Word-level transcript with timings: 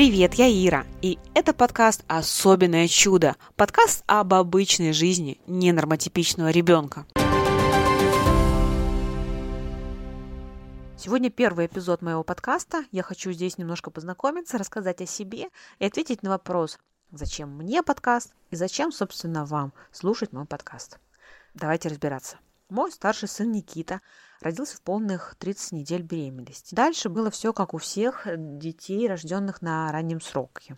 Привет, 0.00 0.32
я 0.32 0.48
Ира, 0.48 0.86
и 1.02 1.18
это 1.34 1.52
подкаст 1.52 2.04
«Особенное 2.08 2.88
чудо», 2.88 3.36
подкаст 3.54 4.02
об 4.06 4.32
обычной 4.32 4.94
жизни 4.94 5.38
ненормотипичного 5.46 6.48
ребенка. 6.48 7.04
Сегодня 10.96 11.28
первый 11.28 11.66
эпизод 11.66 12.00
моего 12.00 12.24
подкаста. 12.24 12.86
Я 12.92 13.02
хочу 13.02 13.30
здесь 13.32 13.58
немножко 13.58 13.90
познакомиться, 13.90 14.56
рассказать 14.56 15.02
о 15.02 15.06
себе 15.06 15.48
и 15.78 15.84
ответить 15.84 16.22
на 16.22 16.30
вопрос, 16.30 16.78
зачем 17.12 17.54
мне 17.54 17.82
подкаст 17.82 18.32
и 18.48 18.56
зачем, 18.56 18.92
собственно, 18.92 19.44
вам 19.44 19.74
слушать 19.92 20.32
мой 20.32 20.46
подкаст. 20.46 20.98
Давайте 21.52 21.90
разбираться. 21.90 22.38
Мой 22.70 22.92
старший 22.92 23.28
сын 23.28 23.50
Никита 23.50 24.00
родился 24.40 24.76
в 24.76 24.82
полных 24.82 25.34
30 25.38 25.72
недель 25.72 26.02
беременности. 26.02 26.74
Дальше 26.74 27.08
было 27.08 27.30
все 27.30 27.52
как 27.52 27.74
у 27.74 27.78
всех 27.78 28.28
детей, 28.36 29.08
рожденных 29.08 29.60
на 29.60 29.90
раннем 29.90 30.20
сроке. 30.20 30.76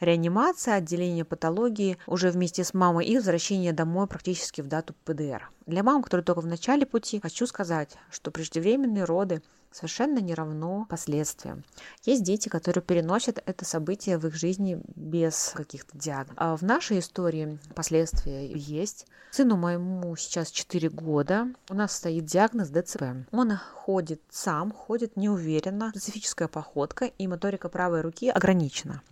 Реанимация, 0.00 0.74
отделение 0.74 1.26
патологии 1.26 1.98
уже 2.06 2.30
вместе 2.30 2.64
с 2.64 2.72
мамой 2.72 3.04
и 3.04 3.16
возвращение 3.16 3.74
домой 3.74 4.06
практически 4.06 4.62
в 4.62 4.68
дату 4.68 4.94
ПДР. 5.04 5.50
Для 5.68 5.82
мам, 5.82 6.02
которые 6.02 6.24
только 6.24 6.40
в 6.40 6.46
начале 6.46 6.86
пути, 6.86 7.20
хочу 7.20 7.46
сказать, 7.46 7.90
что 8.10 8.30
преждевременные 8.30 9.04
роды 9.04 9.42
совершенно 9.70 10.18
не 10.18 10.34
равно 10.34 10.86
последствиям. 10.88 11.62
Есть 12.04 12.22
дети, 12.22 12.48
которые 12.48 12.82
переносят 12.82 13.42
это 13.44 13.66
событие 13.66 14.16
в 14.16 14.26
их 14.26 14.34
жизни 14.34 14.80
без 14.96 15.52
каких-то 15.54 15.96
диагнозов. 15.98 16.34
А 16.38 16.56
в 16.56 16.62
нашей 16.62 17.00
истории 17.00 17.58
последствия 17.74 18.50
есть. 18.50 19.06
Сыну 19.30 19.58
моему 19.58 20.16
сейчас 20.16 20.50
4 20.50 20.88
года. 20.88 21.48
У 21.68 21.74
нас 21.74 21.92
стоит 21.92 22.24
диагноз 22.24 22.70
ДЦП. 22.70 23.02
Он 23.30 23.52
ходит 23.56 24.22
сам, 24.30 24.72
ходит 24.72 25.16
неуверенно, 25.16 25.90
специфическая 25.90 26.48
походка 26.48 27.04
и 27.04 27.26
моторика 27.26 27.68
правой 27.68 28.00
руки 28.00 28.30
ограничена. 28.30 29.02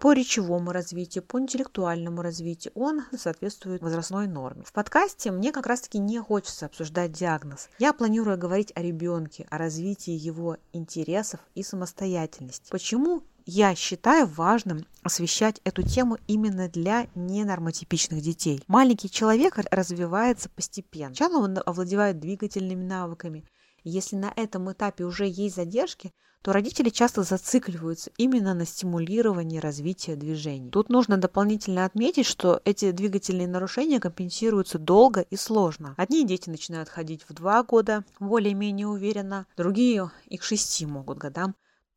По 0.00 0.12
речевому 0.12 0.72
развитию, 0.72 1.22
по 1.22 1.38
интеллектуальному 1.38 2.20
развитию 2.20 2.72
он 2.74 3.04
соответствует 3.16 3.80
возрастной 3.80 4.26
норме. 4.26 4.64
В 4.64 4.72
подкасте 4.72 5.30
мне 5.30 5.52
как 5.52 5.66
раз-таки 5.66 5.99
не 6.06 6.20
хочется 6.20 6.66
обсуждать 6.66 7.12
диагноз. 7.12 7.68
Я 7.78 7.92
планирую 7.92 8.38
говорить 8.38 8.72
о 8.74 8.82
ребенке, 8.82 9.46
о 9.50 9.58
развитии 9.58 10.12
его 10.12 10.56
интересов 10.72 11.40
и 11.54 11.62
самостоятельности. 11.62 12.70
Почему 12.70 13.22
я 13.46 13.74
считаю 13.74 14.26
важным 14.26 14.86
освещать 15.02 15.60
эту 15.64 15.82
тему 15.82 16.18
именно 16.26 16.68
для 16.68 17.08
ненормотипичных 17.14 18.20
детей. 18.20 18.62
Маленький 18.68 19.10
человек 19.10 19.58
развивается 19.70 20.48
постепенно. 20.50 21.14
Сначала 21.14 21.42
он 21.42 21.58
овладевает 21.64 22.20
двигательными 22.20 22.84
навыками. 22.84 23.44
Если 23.82 24.16
на 24.16 24.32
этом 24.36 24.70
этапе 24.70 25.04
уже 25.04 25.26
есть 25.26 25.56
задержки, 25.56 26.12
то 26.42 26.52
родители 26.52 26.88
часто 26.88 27.22
зацикливаются 27.22 28.10
именно 28.16 28.54
на 28.54 28.64
стимулировании 28.64 29.58
развития 29.58 30.16
движений. 30.16 30.70
Тут 30.70 30.88
нужно 30.88 31.18
дополнительно 31.18 31.84
отметить, 31.84 32.26
что 32.26 32.60
эти 32.64 32.92
двигательные 32.92 33.46
нарушения 33.46 34.00
компенсируются 34.00 34.78
долго 34.78 35.20
и 35.20 35.36
сложно. 35.36 35.94
Одни 35.98 36.26
дети 36.26 36.48
начинают 36.48 36.88
ходить 36.88 37.24
в 37.28 37.34
2 37.34 37.62
года 37.64 38.04
более-менее 38.18 38.86
уверенно, 38.86 39.46
другие 39.56 40.10
и 40.26 40.38
к 40.38 40.42
6 40.42 40.86
могут 40.86 41.18
годам 41.18 41.54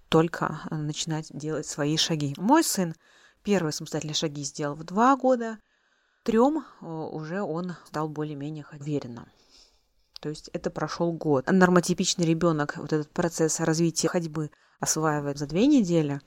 только 0.09 0.59
начинать 0.69 1.27
делать 1.31 1.65
свои 1.65 1.97
шаги. 1.97 2.35
Мой 2.37 2.63
сын 2.63 2.93
первые 3.43 3.71
самостоятельные 3.71 4.15
шаги 4.15 4.43
сделал 4.43 4.75
в 4.75 4.83
2 4.83 5.15
года, 5.15 5.57
трем 6.23 6.65
э, 6.81 6.85
уже 6.85 7.41
он 7.41 7.75
стал 7.87 8.09
более-менее 8.09 8.65
уверенно. 8.71 9.27
То 10.23 10.29
есть 10.29 10.49
это 10.53 10.69
прошел 10.69 11.11
год. 11.11 11.51
Нормотипичный 11.51 12.25
ребенок 12.25 12.77
вот 12.77 12.93
этот 12.93 13.09
процесс 13.09 13.59
развития 13.59 14.07
ходьбы 14.07 14.51
осваивает 14.79 15.37
за 15.37 15.47
две 15.47 15.67
недели. 15.67 16.21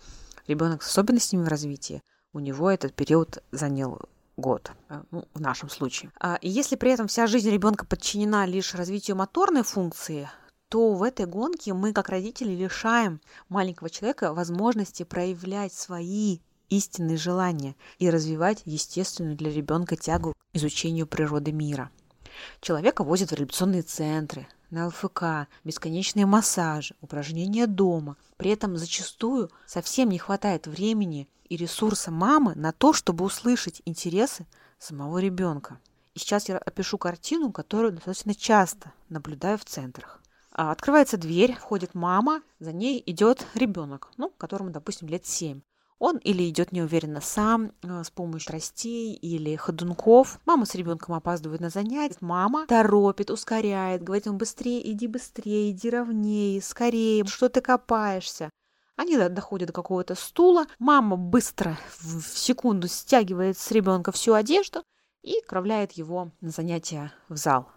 Ребенок 0.47 0.83
с 0.83 0.91
особенностями 0.91 1.45
в 1.45 1.49
развитии, 1.49 2.03
у 2.35 2.41
него 2.41 2.71
этот 2.71 2.93
период 2.93 3.43
занял 3.53 3.99
год, 4.37 4.71
э, 4.91 5.03
ну, 5.11 5.27
в 5.33 5.41
нашем 5.41 5.71
случае. 5.71 6.13
А, 6.21 6.37
и 6.43 6.51
если 6.51 6.77
при 6.77 6.91
этом 6.91 7.09
вся 7.09 7.27
жизнь 7.27 7.49
ребенка 7.49 7.87
подчинена 7.87 8.45
лишь 8.45 8.75
развитию 8.75 9.17
моторной 9.17 9.63
функции, 9.63 10.29
то 10.69 10.93
в 10.93 11.03
этой 11.03 11.25
гонке 11.25 11.73
мы, 11.73 11.95
как 11.95 12.11
родители, 12.11 12.53
лишаем 12.53 13.23
маленького 13.49 13.89
человека 13.89 14.35
возможности 14.35 15.05
проявлять 15.05 15.73
свои 15.73 16.41
истинные 16.69 17.17
желания 17.17 17.77
и 17.99 18.11
развивать 18.11 18.61
естественную 18.67 19.37
для 19.37 19.51
ребенка 19.51 19.97
тягу 19.97 20.35
к 20.35 20.37
изучению 20.53 21.07
природы 21.07 21.53
мира. 21.53 21.91
Человека 22.61 23.05
возят 23.05 23.31
в 23.31 23.35
реабилитационные 23.35 23.83
центры, 23.83 24.49
на 24.71 24.89
ЛФК, 24.89 25.49
бесконечные 25.65 26.27
массажи, 26.27 26.95
упражнения 27.01 27.67
дома. 27.67 28.17
При 28.37 28.51
этом 28.51 28.77
зачастую 28.77 29.51
совсем 29.67 30.09
не 30.09 30.19
хватает 30.19 30.67
времени 30.67 31.29
и 31.49 31.57
ресурса 31.57 32.11
мамы 32.11 32.55
на 32.55 32.73
то, 32.73 32.93
чтобы 32.93 33.25
услышать 33.25 33.83
интересы 33.85 34.47
самого 34.79 35.19
ребенка. 35.19 35.79
И 36.15 36.19
сейчас 36.19 36.49
я 36.49 36.59
опишу 36.59 36.99
картину, 36.99 37.53
которую 37.53 37.93
достаточно 37.93 38.35
часто 38.35 38.93
наблюдаю 39.09 39.59
в 39.59 39.65
центрах. 39.65 40.21
А, 40.53 40.73
открывается 40.73 41.19
дверь, 41.19 41.55
входит 41.55 41.95
мама, 41.95 42.43
за 42.59 42.73
ней 42.73 43.03
идет 43.05 43.47
ребенок, 43.55 44.11
ну, 44.17 44.31
которому, 44.31 44.71
допустим, 44.71 45.09
лет 45.09 45.27
7. 45.27 45.61
Он 45.99 46.19
или 46.19 46.49
идет 46.49 46.73
неуверенно 46.73 47.23
сам 47.23 47.73
э, 47.83 48.05
с 48.05 48.11
помощью 48.11 48.53
растей 48.53 49.15
или 49.15 49.57
ходунков. 49.57 50.39
Мама 50.45 50.67
с 50.67 50.75
ребенком 50.75 51.15
опаздывает 51.15 51.63
на 51.63 51.71
занятия. 51.71 52.19
Мама 52.21 52.67
торопит, 52.67 53.31
ускоряет, 53.31 54.03
говорит 54.03 54.27
ему 54.27 54.37
быстрее, 54.37 54.91
иди 54.91 55.07
быстрее, 55.07 55.71
иди 55.71 55.89
ровнее, 55.89 56.61
скорее, 56.61 57.25
что 57.25 57.49
ты 57.49 57.63
копаешься. 57.63 58.51
Они 58.97 59.17
доходят 59.17 59.69
до 59.69 59.73
какого-то 59.73 60.15
стула. 60.15 60.67
Мама 60.79 61.17
быстро 61.17 61.79
в 61.99 62.23
секунду 62.23 62.89
стягивает 62.89 63.57
с 63.59 63.71
ребенка 63.71 64.13
всю 64.13 64.35
одежду 64.35 64.83
и 65.23 65.39
отправляет 65.39 65.93
его 65.93 66.31
на 66.41 66.51
занятия 66.51 67.13
в 67.29 67.37
зал. 67.37 67.71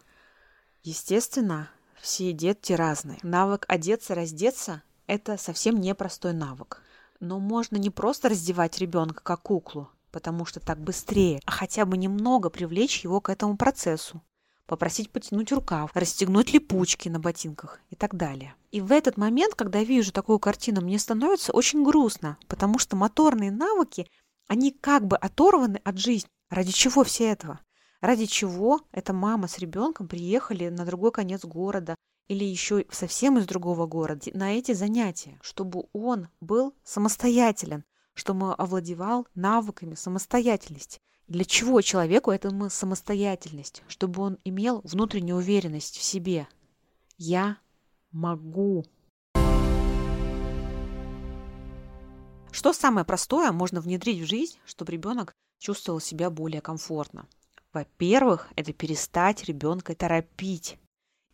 Естественно, 0.83 1.69
все 2.01 2.33
дети 2.33 2.73
разные. 2.73 3.19
Навык 3.23 3.65
одеться, 3.67 4.15
раздеться– 4.15 4.83
это 5.07 5.37
совсем 5.37 5.79
непростой 5.79 6.33
навык. 6.33 6.81
Но 7.19 7.39
можно 7.39 7.75
не 7.75 7.89
просто 7.89 8.29
раздевать 8.29 8.77
ребенка 8.79 9.21
как 9.21 9.41
куклу, 9.41 9.89
потому 10.11 10.45
что 10.45 10.59
так 10.59 10.79
быстрее, 10.79 11.41
а 11.45 11.51
хотя 11.51 11.85
бы 11.85 11.97
немного 11.97 12.49
привлечь 12.49 13.03
его 13.03 13.19
к 13.19 13.29
этому 13.29 13.57
процессу. 13.57 14.21
Попросить 14.65 15.09
потянуть 15.11 15.51
рукав, 15.51 15.91
расстегнуть 15.95 16.53
липучки 16.53 17.09
на 17.09 17.19
ботинках 17.19 17.81
и 17.89 17.95
так 17.95 18.15
далее. 18.15 18.55
И 18.71 18.81
в 18.81 18.91
этот 18.91 19.17
момент, 19.17 19.55
когда 19.55 19.83
вижу 19.83 20.11
такую 20.13 20.39
картину, 20.39 20.81
мне 20.81 20.99
становится 20.99 21.51
очень 21.51 21.83
грустно, 21.83 22.37
потому 22.47 22.77
что 22.79 22.95
моторные 22.95 23.51
навыки, 23.51 24.07
они 24.47 24.71
как 24.71 25.05
бы 25.05 25.17
оторваны 25.17 25.81
от 25.83 25.97
жизни. 25.97 26.29
Ради 26.49 26.71
чего 26.71 27.03
все 27.03 27.31
этого? 27.31 27.59
Ради 27.99 28.27
чего 28.27 28.81
эта 28.91 29.11
мама 29.11 29.47
с 29.47 29.57
ребенком 29.57 30.07
приехали 30.07 30.69
на 30.69 30.85
другой 30.85 31.11
конец 31.11 31.43
города 31.43 31.95
или 32.29 32.45
еще 32.45 32.85
совсем 32.91 33.37
из 33.39 33.47
другого 33.47 33.87
города 33.87 34.29
на 34.33 34.53
эти 34.53 34.71
занятия, 34.73 35.37
чтобы 35.41 35.85
он 35.93 36.29
был 36.39 36.75
самостоятелен, 36.83 37.83
чтобы 38.13 38.53
овладевал 38.53 39.27
навыками 39.33 39.95
самостоятельности. 39.95 40.99
Для 41.27 41.43
чего 41.43 41.81
человеку 41.81 42.31
эта 42.31 42.69
самостоятельность? 42.69 43.83
Чтобы 43.87 44.21
он 44.21 44.37
имел 44.45 44.81
внутреннюю 44.83 45.37
уверенность 45.37 45.97
в 45.97 46.03
себе. 46.03 46.47
Я 47.17 47.57
могу. 48.11 48.85
Что 52.51 52.73
самое 52.73 53.05
простое 53.05 53.51
можно 53.51 53.81
внедрить 53.81 54.21
в 54.21 54.27
жизнь, 54.27 54.57
чтобы 54.65 54.91
ребенок 54.91 55.33
чувствовал 55.59 55.99
себя 55.99 56.29
более 56.29 56.61
комфортно? 56.61 57.27
Во-первых, 57.73 58.49
это 58.55 58.73
перестать 58.73 59.43
ребенка 59.45 59.95
торопить 59.95 60.79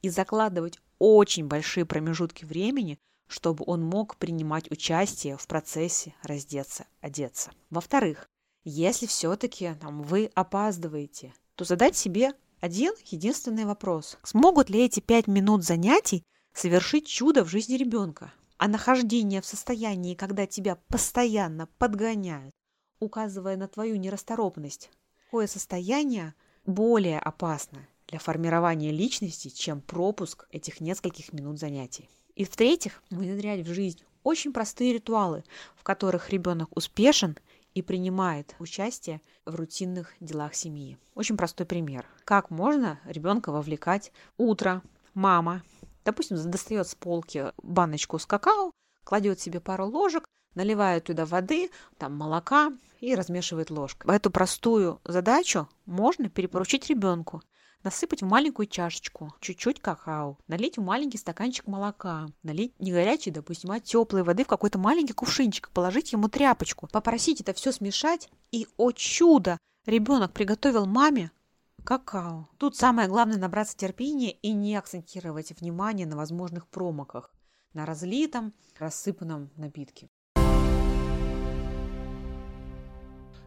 и 0.01 0.09
закладывать 0.09 0.79
очень 0.99 1.47
большие 1.47 1.85
промежутки 1.85 2.45
времени, 2.45 2.99
чтобы 3.27 3.63
он 3.67 3.83
мог 3.83 4.17
принимать 4.17 4.69
участие 4.71 5.37
в 5.37 5.47
процессе 5.47 6.13
раздеться, 6.23 6.85
одеться. 7.01 7.51
Во-вторых, 7.69 8.27
если 8.63 9.05
все-таки 9.05 9.75
вы 9.81 10.31
опаздываете, 10.33 11.33
то 11.55 11.65
задать 11.65 11.95
себе 11.95 12.33
один 12.59 12.93
единственный 13.05 13.65
вопрос. 13.65 14.17
Смогут 14.23 14.69
ли 14.69 14.83
эти 14.83 14.99
пять 14.99 15.27
минут 15.27 15.63
занятий 15.63 16.23
совершить 16.53 17.07
чудо 17.07 17.43
в 17.43 17.49
жизни 17.49 17.75
ребенка? 17.75 18.33
А 18.57 18.67
нахождение 18.67 19.41
в 19.41 19.45
состоянии, 19.45 20.15
когда 20.15 20.47
тебя 20.47 20.77
постоянно 20.87 21.67
подгоняют, 21.77 22.53
указывая 22.99 23.57
на 23.57 23.67
твою 23.67 23.97
нерасторопность, 23.97 24.89
такое 25.25 25.47
состояние 25.47 26.33
более 26.65 27.19
опасно 27.19 27.87
для 28.07 28.19
формирования 28.19 28.91
личности, 28.91 29.49
чем 29.49 29.81
пропуск 29.81 30.47
этих 30.51 30.81
нескольких 30.81 31.33
минут 31.33 31.59
занятий. 31.59 32.09
И 32.35 32.43
в-третьих, 32.43 33.01
внедрять 33.09 33.65
в 33.65 33.73
жизнь 33.73 34.01
очень 34.23 34.51
простые 34.51 34.93
ритуалы, 34.93 35.43
в 35.75 35.83
которых 35.83 36.29
ребенок 36.29 36.75
успешен 36.75 37.37
и 37.73 37.81
принимает 37.81 38.55
участие 38.59 39.21
в 39.45 39.55
рутинных 39.55 40.13
делах 40.19 40.55
семьи. 40.55 40.97
Очень 41.13 41.37
простой 41.37 41.65
пример. 41.65 42.05
Как 42.23 42.49
можно 42.49 42.99
ребенка 43.05 43.51
вовлекать 43.51 44.11
утро, 44.37 44.81
мама, 45.13 45.63
допустим, 46.03 46.37
достает 46.49 46.87
с 46.87 46.95
полки 46.95 47.51
баночку 47.61 48.17
с 48.17 48.25
какао, 48.25 48.71
кладет 49.03 49.39
себе 49.39 49.59
пару 49.59 49.87
ложек, 49.87 50.25
наливает 50.55 51.05
туда 51.05 51.25
воды, 51.25 51.69
там 51.97 52.15
молока 52.15 52.71
и 53.01 53.13
размешивает 53.13 53.69
ложкой. 53.69 54.15
Эту 54.15 54.31
простую 54.31 54.99
задачу 55.03 55.69
можно 55.85 56.29
перепоручить 56.29 56.87
ребенку. 56.89 57.43
Насыпать 57.85 58.23
в 58.23 58.25
маленькую 58.25 58.65
чашечку 58.65 59.35
чуть-чуть 59.39 59.79
какао, 59.79 60.39
налить 60.47 60.79
в 60.79 60.81
маленький 60.81 61.19
стаканчик 61.19 61.67
молока, 61.67 62.25
налить 62.41 62.73
не 62.79 62.91
горячей, 62.91 63.29
допустим, 63.29 63.69
а 63.69 63.79
теплой 63.79 64.23
воды 64.23 64.43
в 64.43 64.47
какой-то 64.47 64.79
маленький 64.79 65.13
кувшинчик, 65.13 65.69
положить 65.69 66.11
ему 66.11 66.27
тряпочку, 66.27 66.87
попросить 66.87 67.41
это 67.41 67.53
все 67.53 67.71
смешать, 67.71 68.31
и, 68.51 68.65
о 68.77 68.91
чудо, 68.91 69.59
ребенок 69.85 70.33
приготовил 70.33 70.87
маме 70.87 71.29
какао. 71.83 72.49
Тут 72.57 72.75
самое 72.75 73.07
главное 73.07 73.37
набраться 73.37 73.77
терпения 73.77 74.31
и 74.31 74.51
не 74.51 74.75
акцентировать 74.75 75.51
внимание 75.51 76.07
на 76.07 76.17
возможных 76.17 76.65
промоках, 76.65 77.35
на 77.73 77.85
разлитом, 77.85 78.55
рассыпанном 78.79 79.51
напитке. 79.57 80.09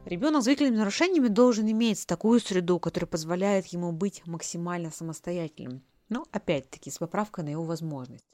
Ребенок 0.08 0.40
с 0.40 0.44
зрительными 0.46 0.78
нарушениями 0.78 1.28
должен 1.28 1.70
иметь 1.70 2.06
такую 2.06 2.40
среду, 2.40 2.78
которая 2.78 3.06
позволяет 3.06 3.66
ему 3.66 3.92
быть 3.92 4.26
максимально 4.26 4.90
самостоятельным. 4.90 5.82
Но 6.08 6.24
опять-таки 6.32 6.90
с 6.90 6.96
поправкой 6.96 7.44
на 7.44 7.50
его 7.50 7.62
возможность. 7.62 8.24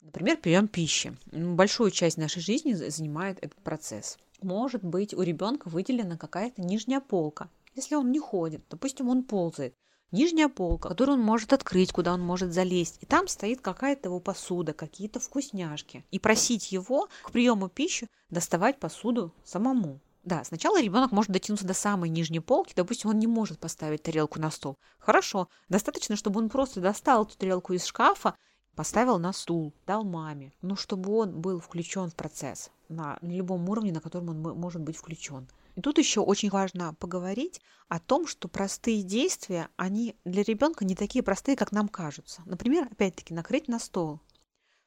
Например, 0.00 0.36
прием 0.36 0.66
пищи. 0.66 1.16
Большую 1.30 1.92
часть 1.92 2.16
нашей 2.16 2.42
жизни 2.42 2.72
занимает 2.72 3.38
этот 3.40 3.62
процесс. 3.62 4.18
Может 4.42 4.82
быть 4.82 5.14
у 5.14 5.22
ребенка 5.22 5.68
выделена 5.68 6.16
какая-то 6.16 6.60
нижняя 6.62 6.98
полка. 6.98 7.48
Если 7.76 7.94
он 7.94 8.10
не 8.10 8.18
ходит, 8.18 8.64
допустим, 8.68 9.08
он 9.08 9.22
ползает, 9.22 9.76
нижняя 10.10 10.48
полка, 10.48 10.88
которую 10.88 11.18
он 11.18 11.24
может 11.24 11.52
открыть, 11.52 11.92
куда 11.92 12.12
он 12.12 12.22
может 12.22 12.52
залезть. 12.52 12.98
И 13.00 13.06
там 13.06 13.28
стоит 13.28 13.60
какая-то 13.60 14.08
его 14.08 14.18
посуда, 14.18 14.72
какие-то 14.72 15.20
вкусняшки. 15.20 16.04
И 16.10 16.18
просить 16.18 16.72
его 16.72 17.08
к 17.22 17.30
приему 17.30 17.68
пищи 17.68 18.08
доставать 18.30 18.80
посуду 18.80 19.32
самому. 19.44 20.00
Да, 20.24 20.42
сначала 20.42 20.80
ребенок 20.80 21.12
может 21.12 21.30
дотянуться 21.30 21.66
до 21.66 21.74
самой 21.74 22.08
нижней 22.08 22.40
полки, 22.40 22.72
допустим, 22.74 23.10
он 23.10 23.18
не 23.18 23.26
может 23.26 23.58
поставить 23.58 24.02
тарелку 24.02 24.40
на 24.40 24.50
стол. 24.50 24.78
Хорошо, 24.98 25.48
достаточно, 25.68 26.16
чтобы 26.16 26.40
он 26.40 26.48
просто 26.48 26.80
достал 26.80 27.24
эту 27.24 27.36
тарелку 27.36 27.74
из 27.74 27.84
шкафа, 27.84 28.34
поставил 28.74 29.18
на 29.18 29.34
стул, 29.34 29.74
дал 29.86 30.02
маме, 30.02 30.52
но 30.62 30.76
чтобы 30.76 31.14
он 31.14 31.40
был 31.40 31.60
включен 31.60 32.08
в 32.08 32.14
процесс 32.14 32.70
на 32.88 33.18
любом 33.20 33.68
уровне, 33.68 33.92
на 33.92 34.00
котором 34.00 34.30
он 34.30 34.40
может 34.58 34.80
быть 34.80 34.96
включен. 34.96 35.46
И 35.74 35.82
тут 35.82 35.98
еще 35.98 36.20
очень 36.20 36.50
важно 36.50 36.94
поговорить 36.94 37.60
о 37.88 38.00
том, 38.00 38.26
что 38.26 38.48
простые 38.48 39.02
действия, 39.02 39.68
они 39.76 40.16
для 40.24 40.42
ребенка 40.42 40.84
не 40.84 40.94
такие 40.94 41.22
простые, 41.22 41.56
как 41.56 41.72
нам 41.72 41.88
кажутся. 41.88 42.42
Например, 42.46 42.88
опять-таки, 42.90 43.34
накрыть 43.34 43.68
на 43.68 43.78
стол. 43.78 44.20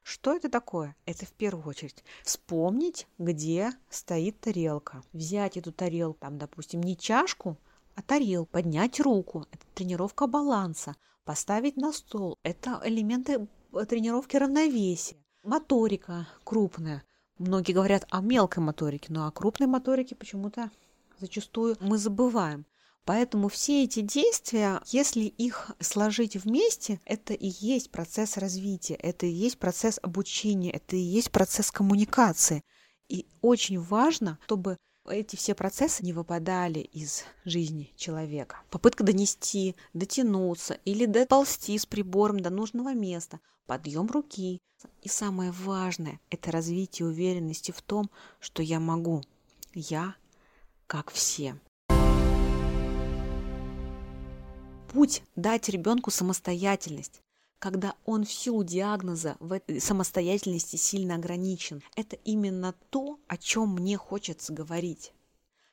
Что 0.09 0.33
это 0.33 0.47
такое? 0.47 0.95
Это 1.05 1.25
в 1.25 1.33
первую 1.33 1.67
очередь 1.67 2.01
вспомнить, 2.23 3.07
где 3.17 3.73
стоит 3.89 4.39
тарелка. 4.39 5.03
Взять 5.11 5.57
эту 5.57 5.73
тарелку, 5.73 6.21
там, 6.21 6.37
допустим, 6.37 6.81
не 6.81 6.95
чашку, 6.95 7.57
а 7.93 8.01
тарелку, 8.01 8.49
поднять 8.53 9.01
руку. 9.01 9.45
Это 9.51 9.65
тренировка 9.73 10.25
баланса. 10.27 10.95
Поставить 11.25 11.75
на 11.75 11.91
стол. 11.91 12.37
Это 12.43 12.79
элементы 12.85 13.49
э, 13.73 13.85
тренировки 13.85 14.37
равновесия. 14.37 15.17
Моторика 15.43 16.25
крупная. 16.45 17.03
Многие 17.37 17.73
говорят 17.73 18.07
о 18.09 18.21
мелкой 18.21 18.63
моторике, 18.63 19.07
но 19.11 19.27
о 19.27 19.31
крупной 19.31 19.67
моторике 19.67 20.15
почему-то 20.15 20.71
зачастую 21.19 21.75
мы 21.81 21.97
забываем. 21.97 22.65
Поэтому 23.07 23.47
все 23.47 23.85
эти 23.85 24.01
действия, 24.01 24.81
если 24.87 25.21
их 25.21 25.71
сложить 25.79 26.35
вместе, 26.35 26.99
это 27.05 27.33
и 27.33 27.47
есть 27.47 27.89
процесс 27.89 28.35
развития, 28.35 28.95
это 28.95 29.25
и 29.25 29.29
есть 29.29 29.59
процесс 29.59 29.97
обучения, 30.03 30.71
это 30.71 30.97
и 30.97 30.99
есть 30.99 31.31
процесс 31.31 31.71
коммуникации. 31.71 32.63
И 33.07 33.25
очень 33.41 33.79
важно, 33.79 34.39
чтобы 34.43 34.75
эти 35.09 35.37
все 35.37 35.55
процессы 35.55 36.03
не 36.03 36.11
выпадали 36.11 36.79
из 36.79 37.23
жизни 37.45 37.93
человека. 37.95 38.57
Попытка 38.69 39.05
донести, 39.05 39.77
дотянуться 39.93 40.73
или 40.83 41.05
доползти 41.05 41.77
с 41.77 41.85
прибором 41.85 42.41
до 42.41 42.49
нужного 42.49 42.93
места, 42.93 43.39
подъем 43.67 44.07
руки. 44.07 44.59
И 45.01 45.07
самое 45.07 45.51
важное– 45.51 46.19
это 46.29 46.51
развитие 46.51 47.07
уверенности 47.07 47.71
в 47.71 47.81
том, 47.81 48.11
что 48.41 48.61
я 48.61 48.81
могу. 48.81 49.23
Я 49.73 50.15
как 50.87 51.09
все. 51.09 51.57
Путь 54.87 55.23
дать 55.35 55.69
ребенку 55.69 56.11
самостоятельность 56.11 57.21
когда 57.59 57.95
он 58.05 58.23
в 58.23 58.31
силу 58.31 58.63
диагноза 58.63 59.35
в 59.39 59.51
этой 59.51 59.81
самостоятельности 59.81 60.75
сильно 60.75 61.15
ограничен. 61.15 61.81
Это 61.95 62.15
именно 62.17 62.73
то, 62.89 63.19
о 63.27 63.37
чем 63.37 63.73
мне 63.73 63.97
хочется 63.97 64.53
говорить. 64.53 65.11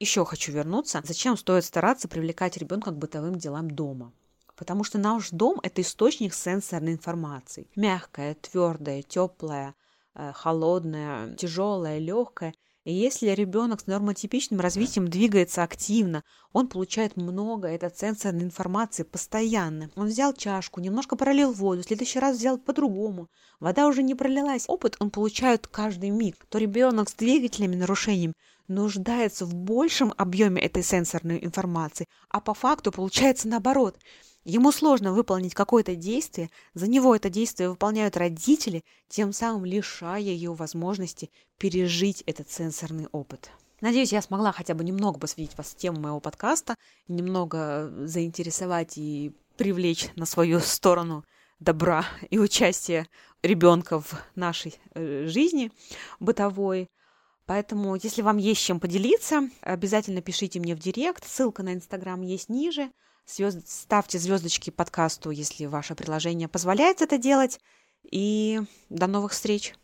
Еще 0.01 0.25
хочу 0.25 0.53
вернуться, 0.53 1.03
зачем 1.05 1.37
стоит 1.37 1.65
стараться 1.65 2.09
привлекать 2.09 2.57
ребенка 2.57 2.91
к 2.91 2.99
бытовым 2.99 3.37
делам 3.37 3.71
дома. 3.71 4.13
Потому 4.57 4.85
что 4.85 4.99
наш 4.99 5.31
дом– 5.31 5.59
это 5.63 5.83
источник 5.83 6.33
сенсорной 6.33 6.93
информации. 6.93 7.67
Мягкая, 7.75 8.35
твердая, 8.35 9.03
теплая, 9.03 9.75
э, 10.15 10.33
холодная, 10.33 11.35
тяжелая, 11.35 11.99
легкая– 11.99 12.55
и 12.85 12.93
если 12.93 13.29
ребенок 13.31 13.81
с 13.81 13.87
нормотипичным 13.87 14.61
развитием 14.61 15.09
двигается 15.09 15.63
активно, 15.63 16.23
он 16.53 16.69
получает 16.69 17.17
много 17.17 17.67
этой 17.69 17.91
сенсорной 17.91 18.45
информации 18.45 19.05
постоянно. 19.05 19.91
Он 19.97 20.07
взял 20.07 20.35
чашку, 20.35 20.81
немножко 20.81 21.17
пролил 21.17 21.53
воду, 21.53 21.83
в 21.83 21.87
следующий 21.87 22.19
раз 22.19 22.37
взял 22.37 22.59
по-другому. 22.59 23.29
Вода 23.59 23.87
уже 23.87 24.03
не 24.03 24.15
пролилась. 24.15 24.67
Опыт 24.69 24.97
он 24.99 25.11
получает 25.11 25.67
каждый 25.67 26.11
миг. 26.11 26.45
То 26.51 26.59
ребенок 26.59 27.09
с 27.09 27.15
двигательными 27.15 27.77
нарушениями 27.77 28.35
нуждается 28.69 29.47
в 29.47 29.55
большем 29.55 30.13
объеме 30.17 30.63
этой 30.63 30.83
сенсорной 30.83 31.45
информации, 31.45 32.07
а 32.29 32.41
по 32.41 32.55
факту 32.55 32.93
получается 32.93 33.49
наоборот– 33.49 33.99
Ему 34.45 34.73
сложно 34.73 35.15
выполнить 35.15 35.55
какое-то 35.55 35.97
действие, 35.97 36.51
за 36.75 36.87
него 36.87 37.17
это 37.17 37.31
действие 37.31 37.71
выполняют 37.71 38.19
родители, 38.19 38.85
тем 39.09 39.33
самым 39.33 39.65
лишая 39.65 40.21
его 40.21 40.55
возможности 40.55 41.31
пережить 41.57 42.23
этот 42.27 42.51
сенсорный 42.51 43.07
опыт. 43.11 43.51
Надеюсь, 43.81 44.13
я 44.13 44.21
смогла 44.21 44.53
хотя 44.53 44.75
бы 44.75 44.85
немного 44.85 45.19
посвятить 45.19 45.57
вас 45.57 45.75
тему 45.75 45.99
моего 45.99 46.21
подкаста, 46.21 46.77
немного 47.09 47.91
заинтересовать 48.05 48.99
и 48.99 49.33
привлечь 49.57 50.09
на 50.15 50.27
свою 50.27 50.61
сторону 50.61 51.25
добра 51.59 52.05
и 52.29 52.39
участия 52.39 53.07
ребенка 53.43 54.01
в 54.01 54.13
нашей 54.35 54.75
э, 54.95 55.27
жизни 55.27 55.73
бытовой. 56.21 56.89
Поэтому, 57.47 57.95
если 57.97 58.23
вам 58.23 58.39
есть 58.39 58.63
чем 58.63 58.81
поделиться, 58.81 59.49
обязательно 59.61 60.23
пишите 60.23 60.61
мне 60.61 60.75
в 60.75 60.79
директ. 60.79 61.27
Ссылка 61.27 61.63
на 61.63 61.75
Инстаграм 61.75 62.21
есть 62.23 62.49
ниже. 62.49 62.91
Звезд... 63.27 63.69
Ставьте 63.69 64.19
звездочки 64.19 64.71
подкасту, 64.71 65.31
если 65.31 65.67
ваше 65.67 65.95
приложение 65.95 66.49
позволяет 66.49 67.03
это 67.03 67.19
делать. 67.19 67.61
И 68.11 68.61
до 68.89 69.07
новых 69.07 69.33
встреч! 69.33 69.75